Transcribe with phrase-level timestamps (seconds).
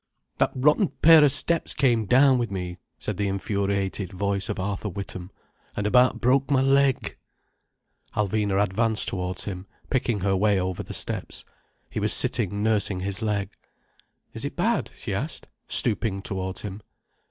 [0.39, 4.89] "That rotten pair of steps came down with me," said the infuriated voice of Arthur
[4.89, 5.29] Witham,
[5.75, 7.17] "and about broke my leg."
[8.15, 11.45] Alvina advanced towards him, picking her way over the steps.
[11.91, 13.51] He was sitting nursing his leg.
[14.33, 16.81] "Is it bad?" she asked, stooping towards him.